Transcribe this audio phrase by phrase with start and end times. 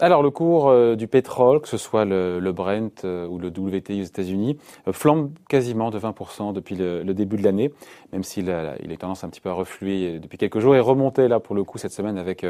[0.00, 4.02] Alors, le cours euh, du pétrole, que ce soit le, Brent euh, ou le WTI
[4.02, 7.72] aux États-Unis, euh, flambe quasiment de 20% depuis le, début de l'année,
[8.12, 11.26] même s'il il est tendance un petit peu à refluer depuis quelques jours et remonter
[11.26, 12.46] là pour le coup cette semaine avec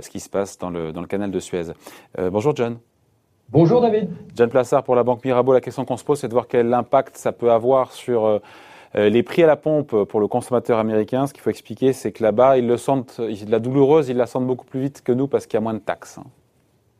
[0.00, 1.72] ce qui se passe dans le, dans le canal de Suez.
[2.16, 2.78] bonjour John.
[3.50, 4.08] Bonjour David.
[4.34, 5.52] John Plassard pour la Banque Mirabeau.
[5.52, 8.40] La question qu'on se pose, c'est de voir quel impact ça peut avoir sur
[8.94, 11.26] les prix à la pompe pour le consommateur américain.
[11.26, 14.46] Ce qu'il faut expliquer, c'est que là-bas, ils le sentent, la douloureuse, ils la sentent
[14.46, 16.18] beaucoup plus vite que nous parce qu'il y a moins de taxes.
[16.18, 16.24] Hein.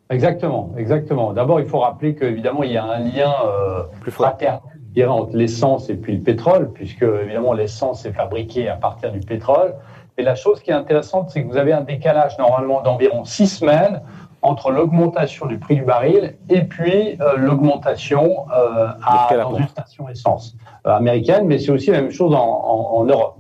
[0.09, 1.33] Exactement, exactement.
[1.33, 4.61] D'abord, il faut rappeler qu'évidemment, il y a un lien euh, fraternel
[5.05, 9.75] entre l'essence et puis le pétrole, puisque évidemment l'essence est fabriquée à partir du pétrole.
[10.17, 13.49] Et la chose qui est intéressante, c'est que vous avez un décalage normalement d'environ six
[13.49, 14.01] semaines
[14.41, 18.89] entre l'augmentation du prix du baril et puis euh, l'augmentation euh,
[19.31, 23.37] dans une station essence euh, américaine, mais c'est aussi la même chose en, en, Europe.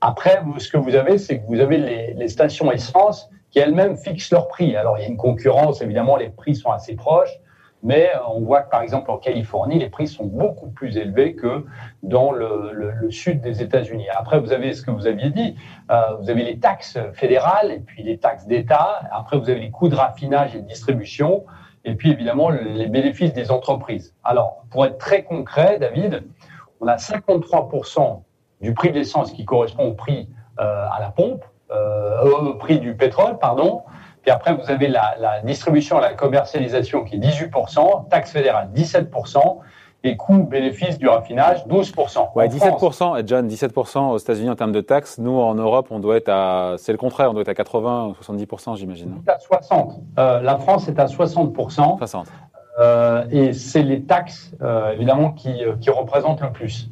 [0.00, 3.58] Après, vous, ce que vous avez, c'est que vous avez les, les stations essence qui
[3.58, 4.74] elles-mêmes fixent leur prix.
[4.76, 7.38] Alors, il y a une concurrence, évidemment, les prix sont assez proches,
[7.82, 11.34] mais euh, on voit que, par exemple, en Californie, les prix sont beaucoup plus élevés
[11.34, 11.66] que
[12.02, 14.06] dans le, le, sud des États-Unis.
[14.16, 15.54] Après, vous avez ce que vous aviez dit,
[15.90, 19.00] euh, vous avez les taxes fédérales et puis les taxes d'État.
[19.12, 21.44] Après, vous avez les coûts de raffinage et de distribution.
[21.84, 24.14] Et puis, évidemment, les bénéfices des entreprises.
[24.24, 26.22] Alors, pour être très concret, David,
[26.80, 28.22] on a 53%
[28.62, 30.28] du prix de l'essence qui correspond au prix
[30.60, 31.44] euh, à la pompe
[32.24, 33.82] au prix du pétrole, pardon.
[34.22, 39.58] Puis après, vous avez la, la distribution, la commercialisation qui est 18%, taxe fédérale 17%,
[40.04, 42.30] et coûts bénéfices du raffinage 12%.
[42.34, 45.18] Ouais, 17%, et John, 17% aux États-Unis en termes de taxes.
[45.18, 48.08] Nous, en Europe, on doit être à, c'est le contraire, on doit être à 80
[48.08, 49.22] ou 70%, j'imagine.
[49.26, 50.00] à 60.
[50.18, 51.98] Euh, la France est à 60%.
[51.98, 52.26] 60.
[52.80, 56.88] Euh, et c'est les taxes, euh, évidemment, qui, euh, qui représentent le plus.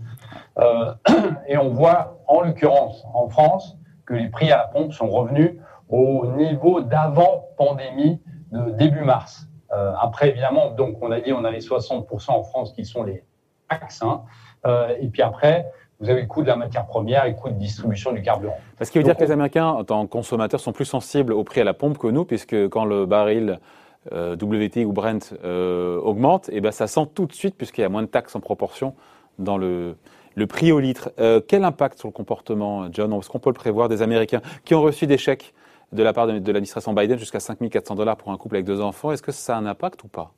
[0.58, 0.92] Euh,
[1.48, 3.76] et on voit, en l'occurrence, en France,
[4.10, 5.52] que les prix à la pompe sont revenus
[5.88, 9.46] au niveau d'avant pandémie de début mars.
[9.72, 13.04] Euh, après, évidemment, donc on a dit on a les 60% en France qui sont
[13.04, 13.22] les
[13.68, 14.02] taxes.
[14.02, 14.22] Hein.
[14.66, 15.70] Euh, et puis après,
[16.00, 18.58] vous avez le coût de la matière première et le coût de distribution du carburant.
[18.80, 21.44] Ce qui veut dire que les Américains, en tant que consommateurs, sont plus sensibles au
[21.44, 23.60] prix à la pompe que nous, puisque quand le baril
[24.12, 27.82] euh, WT ou Brent euh, augmente, et eh ben ça sent tout de suite, puisqu'il
[27.82, 28.94] y a moins de taxes en proportion
[29.38, 29.94] dans le,
[30.40, 31.12] le prix au litre.
[31.20, 34.74] Euh, quel impact sur le comportement, John Est-ce qu'on peut le prévoir des Américains qui
[34.74, 35.54] ont reçu des chèques
[35.92, 39.12] de la part de, l'administration Biden jusqu'à 5400 dollars pour un couple avec deux enfants?
[39.12, 40.32] Est-ce que ça a un impact ou pas?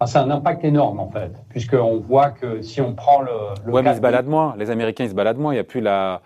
[0.00, 3.30] Ah, C'est un impact énorme en fait, puisqu'on voit que si on prend le.
[3.66, 4.54] le ouais, mais ils se baladent moins.
[4.56, 5.52] Les Américains, ils se baladent moins.
[5.52, 6.22] Il n'y a plus la.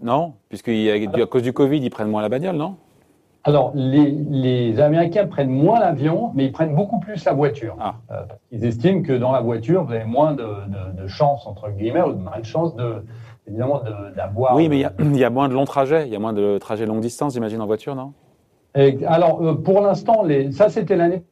[0.00, 0.34] Non?
[0.48, 2.76] Puisqu'à cause du Covid, ils prennent moins la bagnole, non?
[3.44, 7.76] Alors, les, Américains prennent moins l'avion, mais ils prennent beaucoup plus la voiture.
[7.80, 7.94] Ah.
[8.10, 10.46] Euh, ils estiment que dans la voiture, vous avez moins de,
[11.00, 13.04] de, chance, entre guillemets, ou de chance de,
[13.46, 13.80] évidemment,
[14.16, 14.54] d'avoir.
[14.54, 16.84] Oui, mais il y, a moins de longs trajets, il y a moins de trajets
[16.84, 18.12] longue distance, j'imagine, en voiture, non?
[19.06, 21.22] Alors, euh, pour l'instant, ça, c'était l'année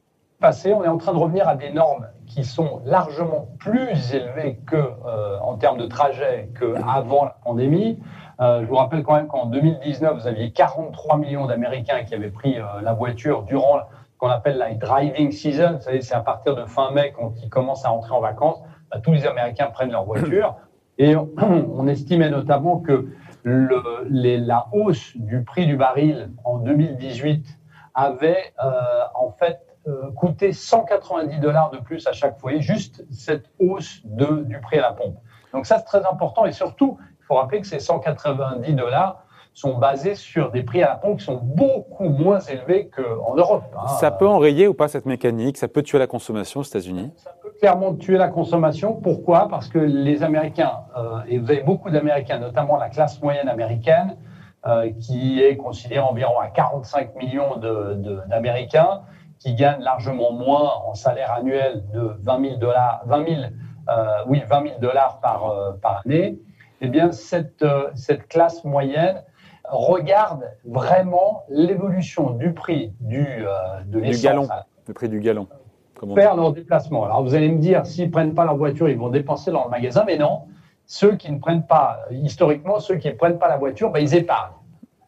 [0.41, 0.72] passée.
[0.72, 4.77] On est en train de revenir à des normes qui sont largement plus élevées que,
[4.77, 7.99] euh, en termes de trajet qu'avant la pandémie.
[8.41, 12.31] Euh, je vous rappelle quand même qu'en 2019, vous aviez 43 millions d'Américains qui avaient
[12.31, 13.79] pris euh, la voiture durant
[14.13, 15.77] ce qu'on appelle la driving season.
[15.77, 18.61] Vous savez, c'est à partir de fin mai quand ils commencent à entrer en vacances.
[18.91, 20.57] Bah, tous les Américains prennent leur voiture.
[20.99, 23.09] Et on, estimait notamment que
[23.43, 27.47] le, les, la hausse du prix du baril en 2018
[27.95, 28.71] avait euh,
[29.15, 34.43] en fait euh, coûté 190 dollars de plus à chaque foyer, juste cette hausse de,
[34.45, 35.17] du prix à la pompe.
[35.53, 36.45] Donc ça, c'est très important.
[36.45, 39.23] Et surtout, faut rappeler que ces 190 dollars
[39.53, 43.65] sont basés sur des prix à la pompe qui sont beaucoup moins élevés qu'en Europe.
[43.75, 43.89] Hein.
[43.89, 45.57] Ça peut enrayer ou pas cette mécanique?
[45.57, 47.11] Ça peut tuer la consommation aux États-Unis?
[47.17, 48.93] Ça peut clairement tuer la consommation.
[48.93, 49.49] Pourquoi?
[49.49, 54.17] Parce que les Américains, euh, et vous avez beaucoup d'Américains, notamment la classe moyenne américaine,
[54.67, 57.57] euh, qui est considérée environ à 45 millions
[58.29, 59.03] d'Américains,
[59.39, 63.41] qui gagnent largement moins en salaire annuel de 20 000 dollars, 20 000,
[63.89, 66.39] euh, oui, 20 000 dollars par, euh, par année
[66.81, 69.23] eh bien, cette, euh, cette classe moyenne
[69.69, 74.21] regarde vraiment l'évolution du prix du, euh, de l'essence.
[74.21, 74.49] Du galon,
[74.87, 75.49] le prix du galon.
[76.15, 77.05] Faire leur déplacement.
[77.05, 79.65] Alors, vous allez me dire, s'ils ne prennent pas leur voiture, ils vont dépenser dans
[79.65, 80.43] le magasin, mais non.
[80.84, 84.15] Ceux qui ne prennent pas, historiquement, ceux qui ne prennent pas la voiture, ben, ils
[84.15, 84.53] épargnent.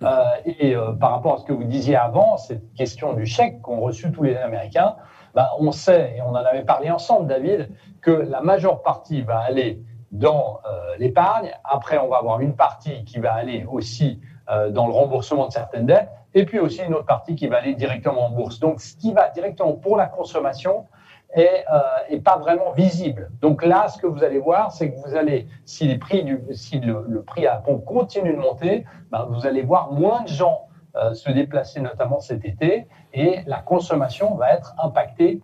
[0.03, 3.81] Euh, et par rapport à ce que vous disiez avant, cette question du chèque qu'ont
[3.81, 4.97] reçu tous les Américains,
[5.35, 7.69] ben, on sait, et on en avait parlé ensemble, David,
[8.00, 9.82] que la majeure partie va aller
[10.12, 11.50] dans euh, l'épargne.
[11.64, 14.20] Après, on va avoir une partie qui va aller aussi
[14.50, 17.58] euh, dans le remboursement de certaines dettes, et puis aussi une autre partie qui va
[17.58, 18.60] aller directement en bourse.
[18.60, 20.87] Donc, ce qui va directement pour la consommation
[21.34, 23.31] est, euh, pas vraiment visible.
[23.43, 26.40] Donc là, ce que vous allez voir, c'est que vous allez, si, les prix du,
[26.52, 30.28] si le, prix à la pompe continue de monter, ben, vous allez voir moins de
[30.28, 30.64] gens
[31.12, 35.43] se déplacer notamment cet été et la consommation va être impactée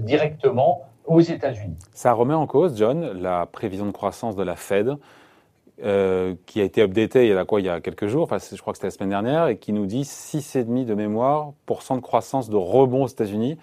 [0.00, 1.76] directement aux États-Unis.
[1.92, 4.96] Ça remet en cause, John, la prévision de croissance de la Fed.
[5.78, 8.60] qui a été updatée il y a quoi il y a quelques jours, enfin je
[8.60, 11.96] crois que c'était la semaine dernière, et qui nous dit 6,5 de mémoire pour cent
[11.96, 13.58] de croissance de rebond aux États-Unis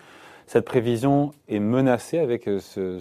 [0.46, 3.00] cette prévision est menacée avec euh, ce,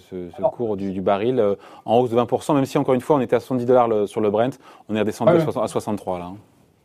[0.50, 1.54] cours du, baril euh,
[1.84, 4.20] en hausse de 20%, même si encore une fois on était à 70 dollars sur
[4.20, 4.58] le Brent,
[4.88, 6.24] on est redescendu à 63 là.
[6.26, 6.36] Hein.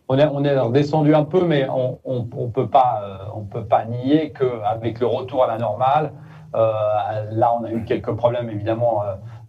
[0.09, 3.65] On est, on est redescendu un peu, mais on ne peut, pas, euh, on peut
[3.65, 6.13] pas nier qu'avec le retour à la normale,
[6.53, 9.03] là on a eu quelques problèmes évidemment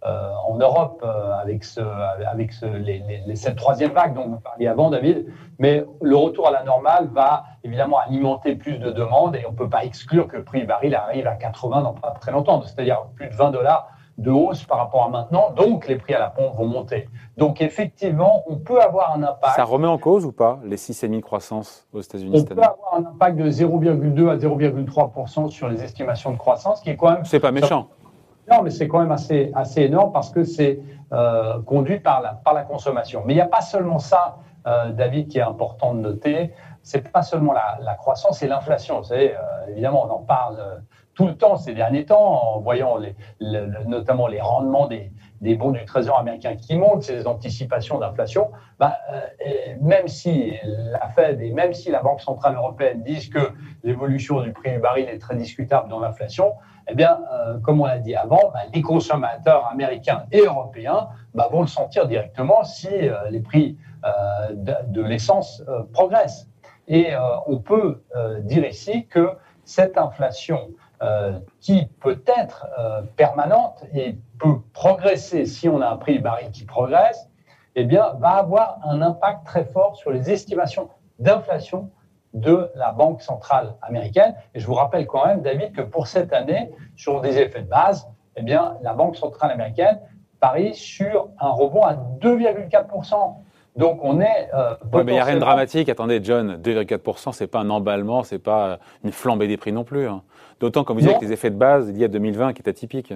[0.05, 1.81] euh, en Europe euh, avec, ce,
[2.25, 5.25] avec ce, les, les, cette troisième vague dont vous parliez avant, David.
[5.57, 9.57] Mais le retour à la normale va évidemment alimenter plus de demandes et on ne
[9.57, 13.07] peut pas exclure que le prix baril arrive à 80 dans pas très longtemps, c'est-à-dire
[13.17, 16.29] plus de 20 dollars de hausse par rapport à maintenant, donc les prix à la
[16.29, 17.07] pompe vont monter.
[17.37, 19.55] Donc effectivement, on peut avoir un impact.
[19.55, 22.95] Ça remet en cause ou pas les 6,5 de croissance aux États-Unis On peut avoir
[22.95, 27.23] un impact de 0,2 à 0,3 sur les estimations de croissance, qui est quand même.
[27.23, 27.87] C'est pas méchant.
[28.51, 30.79] Non, mais c'est quand même assez, assez énorme parce que c'est
[31.13, 33.23] euh, conduit par la, par la consommation.
[33.25, 34.37] Mais il n'y a pas seulement ça,
[34.67, 36.51] euh, David, qui est important de noter.
[36.81, 38.97] C'est pas seulement la, la croissance et l'inflation.
[38.97, 40.81] Vous savez, euh, évidemment, on en parle
[41.19, 42.97] tout le temps ces derniers temps en voyant
[43.41, 45.11] notamment les rendements des,
[45.41, 48.51] des bons du Trésor américain qui montent, ces anticipations d'inflation.
[48.79, 49.19] Bah, euh,
[49.81, 53.51] même si la Fed et même si la Banque centrale européenne disent que
[53.83, 56.53] l'évolution du prix du baril est très discutable dans l'inflation,
[56.87, 61.49] eh bien, euh, comme on l'a dit avant, bah, les consommateurs américains et européens bah,
[61.51, 64.53] vont le sentir directement si euh, les prix euh,
[64.87, 65.61] de, l'essence
[65.91, 66.47] progressent.
[66.87, 67.09] Et
[67.45, 68.03] on peut
[68.41, 69.29] dire ici que
[69.63, 70.69] cette inflation
[71.61, 72.67] qui peut être
[73.15, 77.29] permanente et peut progresser si on a un prix du baril qui progresse,
[77.75, 81.89] eh bien, va avoir un impact très fort sur les estimations d'inflation
[82.33, 84.35] de la Banque centrale américaine.
[84.53, 87.69] Et je vous rappelle quand même, David, que pour cette année, sur des effets de
[87.69, 89.99] base, eh bien, la Banque centrale américaine
[90.39, 93.35] parie sur un rebond à 2,4%.
[93.75, 94.49] Donc on est.
[94.53, 95.89] Euh, mais il n'y a rien de dramatique.
[95.89, 100.07] Attendez, John, 2,4%, c'est pas un emballement, c'est pas une flambée des prix non plus.
[100.07, 100.21] Hein.
[100.59, 102.69] D'autant, comme vous disiez, avec les effets de base il y a 2020 qui est
[102.69, 103.13] atypique.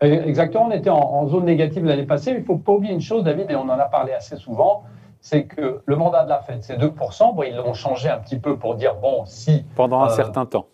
[0.00, 2.30] Exactement, on était en, en zone négative l'année passée.
[2.30, 4.84] Il ne faut pas oublier une chose, David, et on en a parlé assez souvent,
[5.20, 7.34] c'est que le mandat de la Fed, c'est 2%.
[7.34, 9.64] Bon, ils l'ont changé un petit peu pour dire, bon, si...
[9.74, 10.66] Pendant un euh, certain temps.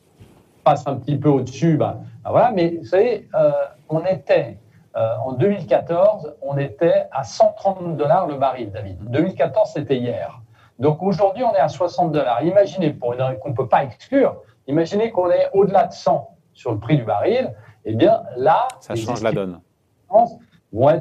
[0.63, 2.51] Passe un petit peu au-dessus, ben, ben voilà.
[2.51, 3.51] Mais vous savez, euh,
[3.89, 4.59] on était,
[4.97, 8.99] euh, en 2014, on était à 130 dollars le baril, David.
[9.11, 10.41] 2014, c'était hier.
[10.79, 12.43] Donc aujourd'hui, on est à 60 dollars.
[12.43, 16.72] Imaginez, pour une qu'on ne peut pas exclure, imaginez qu'on est au-delà de 100 sur
[16.72, 17.55] le prix du baril.
[17.84, 18.69] Eh bien, là...
[18.81, 19.61] Ça change la donne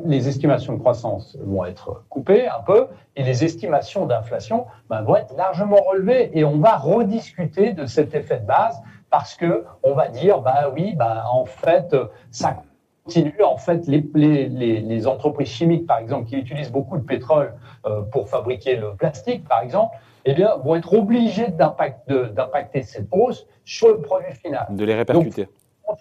[0.06, 5.15] les estimations de croissance vont être coupées un peu et les estimations d'inflation ben, vont
[5.15, 8.80] être largement relevées et on va rediscuter de cet effet de base
[9.10, 11.95] parce que on va dire bah oui bah en fait
[12.30, 12.57] ça
[13.04, 17.54] continue en fait les, les, les, entreprises chimiques par exemple qui utilisent beaucoup de pétrole
[17.86, 19.95] euh, pour fabriquer le plastique par exemple
[20.25, 25.48] eh bien vont être obligées d'impacter cette hausse sur le produit final de les répercuter
[25.88, 26.00] Donc,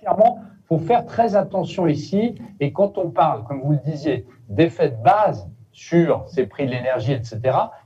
[0.73, 2.35] faut faire très attention ici.
[2.61, 6.71] Et quand on parle, comme vous le disiez, d'effets de base sur ces prix de
[6.71, 7.41] l'énergie, etc.,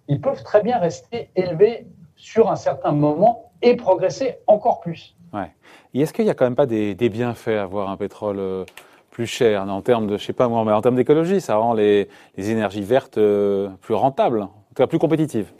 [0.06, 5.16] ils peuvent très bien rester élevés sur un certain moment et progresser encore plus.
[5.32, 5.50] Ouais.
[5.94, 8.64] Et est-ce qu'il n'y a quand même pas des, bienfaits à avoir un pétrole euh,
[9.10, 9.62] plus cher?
[9.62, 12.82] En termes de, je sais pas moi, mais en termes d'écologie, ça rend les, énergies
[12.82, 15.52] vertes euh, plus rentables, en tout cas plus compétitives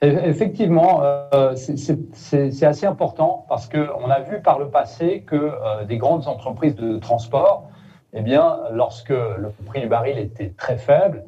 [0.00, 5.98] Effectivement, euh, c'est assez important parce qu'on a vu par le passé que euh, des
[5.98, 7.68] grandes entreprises de transport,
[8.12, 11.24] eh bien, lorsque le prix du baril était très faible,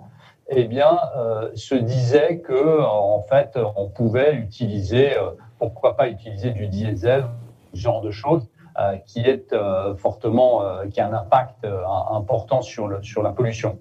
[0.49, 5.17] eh bien, euh, se disait que en fait, on pouvait utiliser,
[5.59, 7.25] pourquoi pas utiliser du diesel,
[7.75, 8.49] ce genre de choses,
[9.05, 9.55] qui est
[9.99, 11.67] fortement, qui a un impact
[12.11, 13.79] important sur, le, sur la pollution.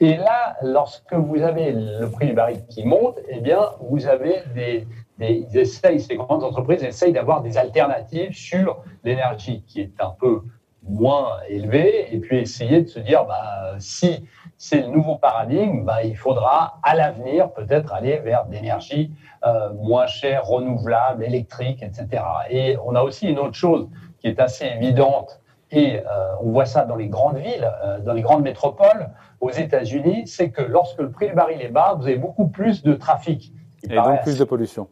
[0.00, 4.42] Et là, lorsque vous avez le prix du baril qui monte, eh bien, vous avez
[4.54, 4.86] des,
[5.18, 10.14] des ils essayent, ces grandes entreprises essayent d'avoir des alternatives sur l'énergie qui est un
[10.18, 10.42] peu
[10.88, 14.24] moins élevée, et puis essayer de se dire, bah, si
[14.56, 19.12] c'est le nouveau paradigme, bah, il faudra à l'avenir peut-être aller vers d'énergie
[19.44, 22.22] euh, moins chère, renouvelable, électrique, etc.
[22.50, 23.88] Et on a aussi une autre chose
[24.20, 25.40] qui est assez évidente,
[25.70, 26.02] et euh,
[26.40, 29.10] on voit ça dans les grandes villes, euh, dans les grandes métropoles,
[29.40, 32.82] aux États-Unis, c'est que lorsque le prix du baril est bas, vous avez beaucoup plus
[32.82, 33.52] de trafic.
[33.84, 34.88] Et donc plus de pollution.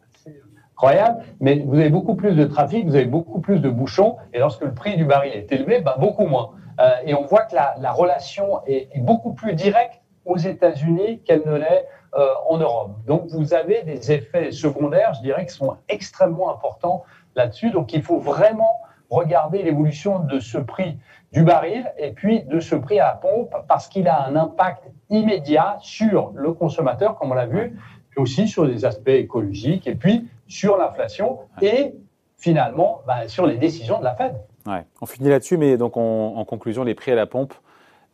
[0.75, 4.39] Incroyable, mais vous avez beaucoup plus de trafic, vous avez beaucoup plus de bouchons, et
[4.39, 6.51] lorsque le prix du baril est élevé, ben beaucoup moins.
[6.79, 11.23] Euh, et on voit que la, la relation est, est, beaucoup plus directe aux États-Unis
[11.25, 12.93] qu'elle ne l'est euh, en Europe.
[13.07, 17.05] Donc vous avez des effets secondaires, je dirais, qui sont extrêmement importants
[17.35, 17.71] là-dessus.
[17.71, 20.99] Donc il faut vraiment regarder l'évolution de ce prix
[21.33, 24.85] du baril et puis de ce prix à la pompe parce qu'il a un impact
[25.11, 27.79] immédiat sur le consommateur, comme on l'a vu,
[28.11, 31.95] mais aussi sur les aspects écologiques et puis sur l'inflation et
[32.37, 34.35] finalement bah, sur les décisions de la Fed.
[34.67, 34.85] Ouais.
[35.01, 37.55] On finit là-dessus, mais donc en conclusion, les prix à la pompe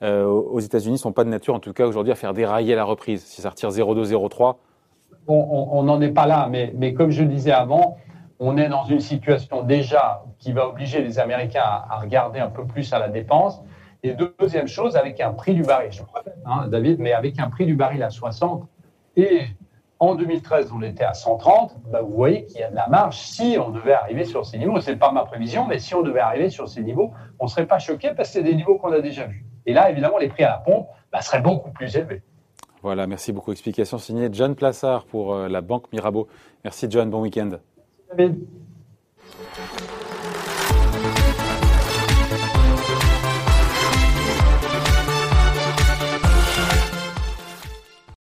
[0.02, 2.74] euh, aux États-Unis ne sont pas de nature, en tout cas aujourd'hui, à faire dérailler
[2.74, 3.24] la reprise.
[3.24, 4.56] Si ça retire 0,2, 0,3.
[5.28, 7.98] On n'en est pas là, mais, mais comme je le disais avant,
[8.44, 12.66] on est dans une situation déjà qui va obliger les Américains à, regarder un peu
[12.66, 13.62] plus à la dépense.
[14.02, 16.02] Et deuxième chose, avec un prix du baril, je
[16.44, 18.64] hein, David, mais avec un prix du baril à 60
[19.16, 19.42] et
[20.00, 21.76] en 2013, on était à 130.
[21.92, 23.16] Bah, vous voyez qu'il y a de la marge.
[23.16, 26.02] Si on devait arriver sur ces niveaux, ce n'est pas ma prévision, mais si on
[26.02, 28.76] devait arriver sur ces niveaux, on ne serait pas choqué parce que c'est des niveaux
[28.76, 29.46] qu'on a déjà vus.
[29.66, 32.22] Et là, évidemment, les prix à la pompe bah, seraient beaucoup plus élevés.
[32.82, 33.52] Voilà, merci beaucoup.
[33.52, 36.26] Explication signée John Plassard pour euh, la Banque Mirabeau.
[36.64, 37.50] Merci John, bon week-end.
[38.18, 38.71] Merci David.